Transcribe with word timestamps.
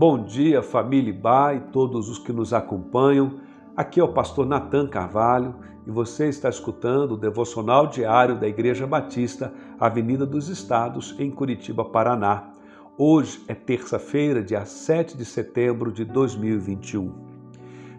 Bom 0.00 0.24
dia, 0.24 0.62
família 0.62 1.10
Iba 1.10 1.52
e 1.54 1.60
todos 1.60 2.08
os 2.08 2.18
que 2.18 2.32
nos 2.32 2.54
acompanham. 2.54 3.34
Aqui 3.76 4.00
é 4.00 4.02
o 4.02 4.14
pastor 4.14 4.46
Nathan 4.46 4.86
Carvalho 4.86 5.56
e 5.86 5.90
você 5.90 6.26
está 6.26 6.48
escutando 6.48 7.12
o 7.12 7.16
devocional 7.18 7.86
diário 7.86 8.40
da 8.40 8.48
Igreja 8.48 8.86
Batista, 8.86 9.52
Avenida 9.78 10.24
dos 10.24 10.48
Estados, 10.48 11.14
em 11.18 11.30
Curitiba, 11.30 11.84
Paraná. 11.84 12.48
Hoje 12.96 13.44
é 13.46 13.54
terça-feira, 13.54 14.42
dia 14.42 14.64
7 14.64 15.18
de 15.18 15.24
setembro 15.26 15.92
de 15.92 16.06
2021. 16.06 17.12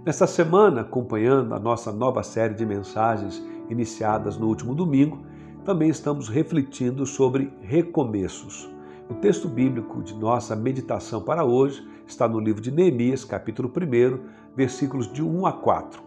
Nesta 0.03 0.25
semana, 0.25 0.81
acompanhando 0.81 1.53
a 1.53 1.59
nossa 1.59 1.91
nova 1.91 2.23
série 2.23 2.55
de 2.55 2.65
mensagens 2.65 3.45
iniciadas 3.69 4.39
no 4.39 4.47
último 4.47 4.73
domingo, 4.73 5.19
também 5.63 5.89
estamos 5.89 6.29
refletindo 6.29 7.05
sobre 7.05 7.53
recomeços. 7.61 8.71
O 9.11 9.15
texto 9.15 9.49
bíblico 9.49 10.01
de 10.01 10.15
nossa 10.15 10.55
meditação 10.55 11.21
para 11.21 11.43
hoje 11.43 11.85
está 12.07 12.29
no 12.29 12.39
livro 12.39 12.61
de 12.61 12.71
Neemias, 12.71 13.25
capítulo 13.25 13.69
1, 13.69 14.55
versículos 14.55 15.11
de 15.11 15.21
1 15.21 15.45
a 15.45 15.51
4. 15.51 16.01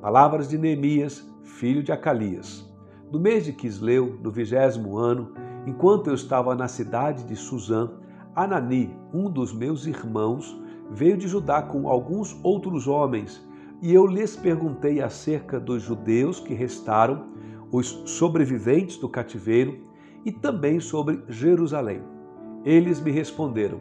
Palavras 0.00 0.48
de 0.48 0.56
Neemias, 0.56 1.28
filho 1.42 1.82
de 1.82 1.90
Acalias. 1.90 2.64
No 3.10 3.18
mês 3.18 3.44
de 3.44 3.52
Quisleu, 3.52 4.20
no 4.22 4.30
vigésimo 4.30 4.96
ano, 4.96 5.32
enquanto 5.66 6.06
eu 6.06 6.14
estava 6.14 6.54
na 6.54 6.68
cidade 6.68 7.24
de 7.24 7.34
Suzã, 7.34 7.90
Anani, 8.36 8.96
um 9.12 9.28
dos 9.28 9.52
meus 9.52 9.84
irmãos, 9.84 10.56
veio 10.92 11.16
de 11.16 11.26
Judá 11.26 11.60
com 11.60 11.88
alguns 11.88 12.38
outros 12.44 12.86
homens, 12.86 13.44
e 13.82 13.92
eu 13.92 14.06
lhes 14.06 14.36
perguntei 14.36 15.02
acerca 15.02 15.58
dos 15.58 15.82
judeus 15.82 16.38
que 16.38 16.54
restaram, 16.54 17.32
os 17.72 17.88
sobreviventes 18.06 18.96
do 18.96 19.08
cativeiro, 19.08 19.88
e 20.24 20.30
também 20.30 20.78
sobre 20.78 21.20
Jerusalém. 21.28 22.17
Eles 22.64 23.00
me 23.00 23.10
responderam: 23.10 23.80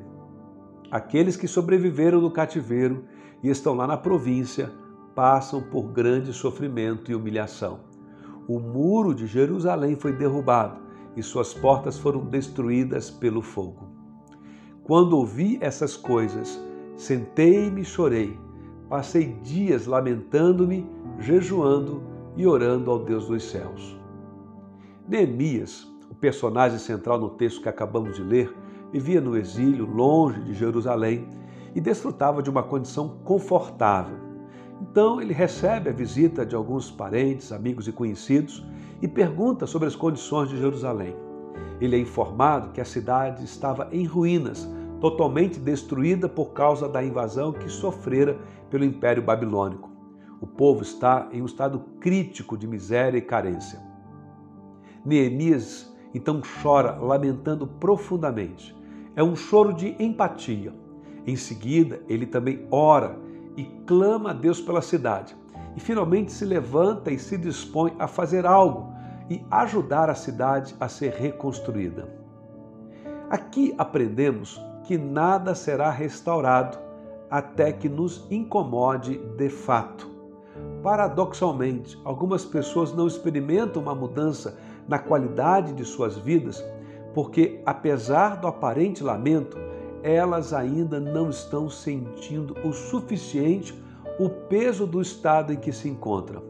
Aqueles 0.91 1.35
que 1.35 1.47
sobreviveram 1.47 2.21
no 2.21 2.31
cativeiro 2.31 3.05
e 3.43 3.49
estão 3.49 3.73
lá 3.73 3.85
na 3.87 3.97
província 3.97 4.71
passam 5.15 5.61
por 5.61 5.91
grande 5.91 6.31
sofrimento 6.31 7.11
e 7.11 7.15
humilhação. 7.15 7.79
O 8.47 8.59
muro 8.59 9.13
de 9.13 9.25
Jerusalém 9.27 9.95
foi 9.95 10.13
derrubado 10.13 10.79
e 11.15 11.23
suas 11.23 11.53
portas 11.53 11.97
foram 11.97 12.23
destruídas 12.25 13.09
pelo 13.09 13.41
fogo. 13.41 13.87
Quando 14.83 15.17
ouvi 15.17 15.57
essas 15.59 15.97
coisas, 15.97 16.61
sentei-me 16.95 17.81
e 17.81 17.85
chorei. 17.85 18.39
Passei 18.87 19.33
dias 19.43 19.85
lamentando-me, 19.85 20.89
jejuando 21.19 22.01
e 22.37 22.47
orando 22.47 22.89
ao 22.89 23.03
Deus 23.03 23.27
dos 23.27 23.43
céus. 23.43 23.99
Neemias, 25.05 25.91
o 26.09 26.15
personagem 26.15 26.77
central 26.77 27.19
no 27.19 27.31
texto 27.31 27.61
que 27.61 27.67
acabamos 27.67 28.15
de 28.15 28.23
ler, 28.23 28.55
vivia 28.91 29.21
no 29.21 29.37
exílio, 29.37 29.85
longe 29.85 30.41
de 30.41 30.53
Jerusalém, 30.53 31.27
e 31.75 31.81
desfrutava 31.81 32.41
de 32.41 32.49
uma 32.49 32.63
condição 32.63 33.17
confortável. 33.23 34.17
Então 34.81 35.21
ele 35.21 35.33
recebe 35.33 35.89
a 35.89 35.93
visita 35.93 36.45
de 36.45 36.55
alguns 36.55 36.89
parentes, 36.89 37.51
amigos 37.51 37.87
e 37.87 37.91
conhecidos 37.91 38.65
e 39.01 39.07
pergunta 39.07 39.67
sobre 39.67 39.87
as 39.87 39.95
condições 39.95 40.49
de 40.49 40.57
Jerusalém. 40.57 41.15
Ele 41.79 41.95
é 41.95 41.99
informado 41.99 42.71
que 42.71 42.81
a 42.81 42.85
cidade 42.85 43.43
estava 43.43 43.87
em 43.91 44.05
ruínas, 44.05 44.67
totalmente 44.99 45.59
destruída 45.59 46.27
por 46.27 46.53
causa 46.53 46.87
da 46.87 47.03
invasão 47.03 47.51
que 47.51 47.69
sofrera 47.69 48.39
pelo 48.69 48.85
Império 48.85 49.21
Babilônico. 49.21 49.89
O 50.41 50.47
povo 50.47 50.81
está 50.81 51.27
em 51.31 51.41
um 51.41 51.45
estado 51.45 51.79
crítico 51.99 52.57
de 52.57 52.67
miséria 52.67 53.17
e 53.17 53.21
carência. 53.21 53.79
Neemias 55.05 55.95
então 56.13 56.41
chora, 56.61 56.93
lamentando 56.93 57.67
profundamente. 57.67 58.75
É 59.17 59.23
um 59.23 59.35
choro 59.35 59.73
de 59.73 59.95
empatia. 59.97 60.71
Em 61.25 61.35
seguida, 61.35 61.99
ele 62.07 62.27
também 62.27 62.67
ora 62.69 63.17
e 63.57 63.63
clama 63.87 64.29
a 64.29 64.33
Deus 64.33 64.61
pela 64.61 64.79
cidade. 64.79 65.35
E 65.75 65.79
finalmente 65.79 66.31
se 66.31 66.45
levanta 66.45 67.09
e 67.09 67.17
se 67.17 67.35
dispõe 67.35 67.95
a 67.97 68.07
fazer 68.07 68.45
algo 68.45 68.93
e 69.27 69.43
ajudar 69.49 70.07
a 70.07 70.13
cidade 70.13 70.75
a 70.79 70.87
ser 70.87 71.13
reconstruída. 71.13 72.07
Aqui 73.27 73.73
aprendemos 73.79 74.61
que 74.83 74.99
nada 74.99 75.55
será 75.55 75.89
restaurado 75.89 76.77
até 77.27 77.73
que 77.73 77.89
nos 77.89 78.27
incomode 78.29 79.17
de 79.35 79.49
fato. 79.49 80.07
Paradoxalmente, 80.83 81.99
algumas 82.05 82.45
pessoas 82.45 82.93
não 82.93 83.07
experimentam 83.07 83.81
uma 83.81 83.95
mudança 83.95 84.59
na 84.87 84.99
qualidade 84.99 85.73
de 85.73 85.83
suas 85.83 86.15
vidas 86.17 86.63
porque, 87.17 87.61
apesar 87.65 88.37
do 88.37 88.45
aparente 88.45 89.03
lamento, 89.03 89.57
elas 90.03 90.53
ainda 90.53 90.99
não 90.99 91.31
estão 91.31 91.67
sentindo 91.67 92.55
o 92.63 92.71
suficiente 92.71 93.73
o 94.19 94.29
peso 94.29 94.85
do 94.85 95.01
estado 95.01 95.51
em 95.51 95.55
que 95.55 95.71
se 95.71 95.89
encontram. 95.89 96.43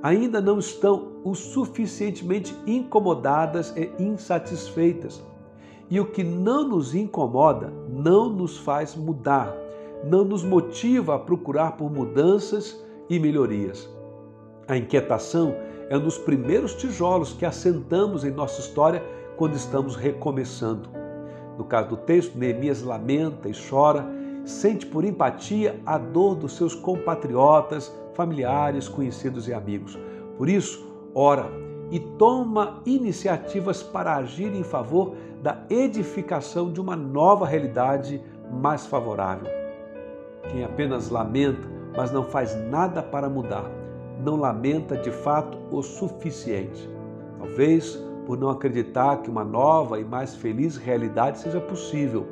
Ainda 0.00 0.40
não 0.40 0.60
estão 0.60 1.08
o 1.24 1.34
suficientemente 1.34 2.54
incomodadas 2.68 3.74
e 3.76 4.00
insatisfeitas. 4.00 5.24
E 5.90 5.98
o 5.98 6.06
que 6.06 6.22
não 6.22 6.68
nos 6.68 6.94
incomoda 6.94 7.72
não 7.88 8.28
nos 8.28 8.56
faz 8.58 8.94
mudar, 8.94 9.52
não 10.04 10.24
nos 10.24 10.44
motiva 10.44 11.16
a 11.16 11.18
procurar 11.18 11.72
por 11.72 11.90
mudanças 11.90 12.80
e 13.10 13.18
melhorias. 13.18 13.88
A 14.68 14.76
inquietação 14.76 15.52
é 15.90 15.98
um 15.98 16.00
dos 16.00 16.16
primeiros 16.16 16.76
tijolos 16.76 17.32
que 17.32 17.44
assentamos 17.44 18.22
em 18.22 18.30
nossa 18.30 18.60
história 18.60 19.02
quando 19.36 19.54
estamos 19.54 19.96
recomeçando. 19.96 20.88
No 21.56 21.64
caso 21.64 21.90
do 21.90 21.96
texto, 21.96 22.36
Neemias 22.36 22.82
lamenta 22.82 23.48
e 23.48 23.52
chora, 23.52 24.06
sente 24.44 24.86
por 24.86 25.04
empatia 25.04 25.80
a 25.84 25.98
dor 25.98 26.34
dos 26.34 26.56
seus 26.56 26.74
compatriotas, 26.74 27.92
familiares, 28.14 28.88
conhecidos 28.88 29.48
e 29.48 29.54
amigos. 29.54 29.98
Por 30.36 30.48
isso, 30.48 30.86
ora 31.14 31.46
e 31.90 32.00
toma 32.00 32.82
iniciativas 32.84 33.82
para 33.82 34.16
agir 34.16 34.54
em 34.54 34.64
favor 34.64 35.14
da 35.42 35.58
edificação 35.70 36.72
de 36.72 36.80
uma 36.80 36.96
nova 36.96 37.46
realidade 37.46 38.20
mais 38.50 38.86
favorável. 38.86 39.48
Quem 40.50 40.64
apenas 40.64 41.10
lamenta, 41.10 41.68
mas 41.96 42.10
não 42.10 42.24
faz 42.24 42.56
nada 42.68 43.02
para 43.02 43.28
mudar, 43.28 43.70
não 44.24 44.36
lamenta 44.36 44.96
de 44.96 45.10
fato 45.10 45.58
o 45.70 45.82
suficiente. 45.82 46.88
Talvez 47.38 48.02
por 48.26 48.36
não 48.36 48.50
acreditar 48.50 49.18
que 49.18 49.30
uma 49.30 49.44
nova 49.44 50.00
e 50.00 50.04
mais 50.04 50.34
feliz 50.34 50.76
realidade 50.76 51.38
seja 51.38 51.60
possível. 51.60 52.26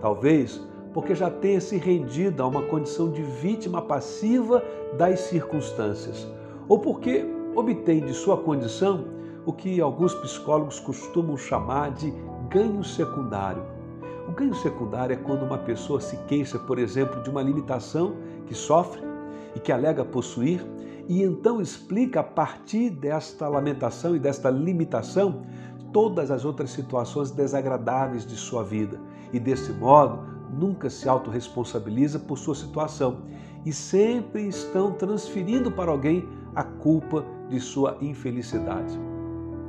Talvez 0.00 0.62
porque 0.94 1.12
já 1.12 1.28
tenha 1.28 1.60
se 1.60 1.76
rendido 1.76 2.40
a 2.40 2.46
uma 2.46 2.62
condição 2.62 3.10
de 3.10 3.20
vítima 3.20 3.82
passiva 3.82 4.62
das 4.96 5.18
circunstâncias, 5.20 6.26
ou 6.68 6.78
porque 6.78 7.26
obtém 7.56 8.00
de 8.00 8.14
sua 8.14 8.36
condição 8.36 9.06
o 9.44 9.52
que 9.52 9.80
alguns 9.80 10.14
psicólogos 10.14 10.78
costumam 10.78 11.36
chamar 11.36 11.90
de 11.90 12.14
ganho 12.48 12.84
secundário. 12.84 13.62
O 14.28 14.32
ganho 14.32 14.54
secundário 14.54 15.14
é 15.14 15.16
quando 15.16 15.42
uma 15.42 15.58
pessoa 15.58 16.00
se 16.00 16.16
queixa, 16.28 16.58
por 16.60 16.78
exemplo, 16.78 17.20
de 17.22 17.28
uma 17.28 17.42
limitação 17.42 18.14
que 18.46 18.54
sofre 18.54 19.02
e 19.54 19.60
que 19.60 19.72
alega 19.72 20.04
possuir 20.04 20.64
e 21.08 21.22
então 21.22 21.60
explica 21.60 22.20
a 22.20 22.24
partir 22.24 22.90
desta 22.90 23.46
lamentação 23.46 24.16
e 24.16 24.18
desta 24.18 24.50
limitação 24.50 25.42
todas 25.92 26.30
as 26.30 26.44
outras 26.44 26.70
situações 26.70 27.30
desagradáveis 27.30 28.26
de 28.26 28.36
sua 28.36 28.64
vida. 28.64 28.98
E 29.32 29.38
desse 29.38 29.72
modo, 29.72 30.26
nunca 30.50 30.88
se 30.88 31.08
autorresponsabiliza 31.08 32.18
por 32.18 32.38
sua 32.38 32.54
situação 32.54 33.22
e 33.64 33.72
sempre 33.72 34.48
estão 34.48 34.92
transferindo 34.92 35.70
para 35.70 35.90
alguém 35.90 36.28
a 36.54 36.62
culpa 36.62 37.24
de 37.48 37.60
sua 37.60 37.96
infelicidade. 38.00 38.98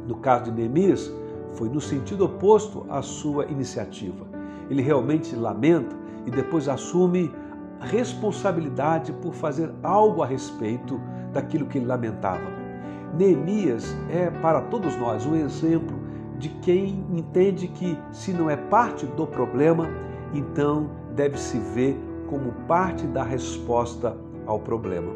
No 0.08 0.16
caso 0.18 0.46
de 0.46 0.52
Neemias, 0.52 1.12
foi 1.54 1.70
no 1.70 1.82
sentido 1.82 2.26
oposto 2.26 2.86
à 2.90 3.02
sua 3.02 3.46
iniciativa. 3.46 4.26
Ele 4.70 4.82
realmente 4.82 5.36
lamenta 5.36 5.96
e 6.26 6.32
depois 6.32 6.68
assume 6.68 7.32
responsabilidade 7.82 9.12
por 9.14 9.34
fazer 9.34 9.72
algo 9.84 10.24
a 10.24 10.26
respeito 10.26 11.00
daquilo 11.32 11.66
que 11.66 11.78
ele 11.78 11.86
lamentava. 11.86 12.56
Neemias 13.18 13.96
é 14.10 14.30
para 14.30 14.62
todos 14.62 14.96
nós 14.98 15.26
um 15.26 15.36
exemplo 15.36 15.98
de 16.38 16.50
quem 16.50 17.06
entende 17.12 17.68
que 17.68 17.98
se 18.12 18.34
não 18.34 18.50
é 18.50 18.58
parte 18.58 19.06
do 19.06 19.26
problema, 19.26 19.88
então 20.34 20.90
deve 21.16 21.38
se 21.38 21.58
ver 21.58 21.98
como 22.28 22.52
parte 22.68 23.06
da 23.08 23.24
resposta 23.24 24.18
ao 24.46 24.60
problema. 24.60 25.14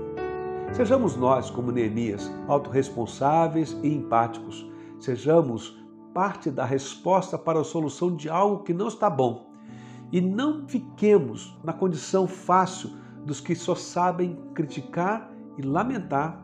Sejamos 0.71 1.15
nós, 1.15 1.49
como 1.49 1.71
Neemias, 1.71 2.31
autorresponsáveis 2.47 3.75
e 3.83 3.93
empáticos. 3.93 4.69
Sejamos 4.99 5.77
parte 6.13 6.51
da 6.51 6.63
resposta 6.63 7.37
para 7.37 7.59
a 7.59 7.63
solução 7.63 8.15
de 8.15 8.29
algo 8.29 8.63
que 8.63 8.73
não 8.73 8.87
está 8.87 9.09
bom 9.09 9.48
e 10.11 10.19
não 10.19 10.67
fiquemos 10.67 11.57
na 11.63 11.73
condição 11.73 12.27
fácil 12.27 12.91
dos 13.25 13.39
que 13.39 13.55
só 13.55 13.75
sabem 13.75 14.37
criticar 14.53 15.31
e 15.57 15.61
lamentar 15.61 16.43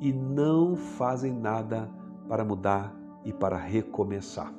e 0.00 0.12
não 0.12 0.76
fazem 0.76 1.32
nada 1.32 1.90
para 2.28 2.44
mudar 2.44 2.94
e 3.24 3.32
para 3.32 3.56
recomeçar. 3.56 4.52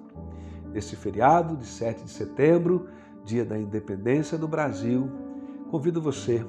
Neste 0.72 0.96
feriado 0.96 1.56
de 1.56 1.66
7 1.66 2.04
de 2.04 2.10
setembro, 2.10 2.88
dia 3.24 3.46
da 3.46 3.58
independência 3.58 4.38
do 4.38 4.48
Brasil, 4.48 5.10
convido 5.70 6.02
você 6.02 6.46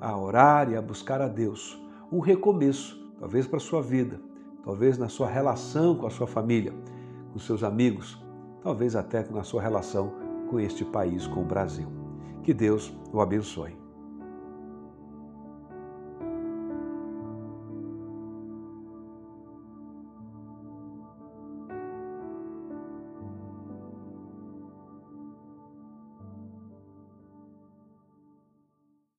a 0.00 0.16
orar 0.16 0.70
e 0.70 0.76
a 0.76 0.82
buscar 0.82 1.20
a 1.20 1.28
Deus 1.28 1.80
um 2.10 2.18
recomeço, 2.18 3.08
talvez 3.18 3.46
para 3.46 3.58
a 3.58 3.60
sua 3.60 3.80
vida, 3.80 4.20
talvez 4.64 4.98
na 4.98 5.08
sua 5.08 5.28
relação 5.28 5.94
com 5.94 6.06
a 6.06 6.10
sua 6.10 6.26
família, 6.26 6.74
com 7.32 7.38
seus 7.38 7.62
amigos, 7.62 8.22
talvez 8.62 8.96
até 8.96 9.24
na 9.30 9.42
sua 9.44 9.62
relação 9.62 10.12
com 10.52 10.60
este 10.60 10.84
país, 10.84 11.26
com 11.26 11.40
o 11.40 11.46
Brasil. 11.46 11.88
Que 12.42 12.52
Deus 12.52 12.92
o 13.10 13.22
abençoe. 13.22 13.81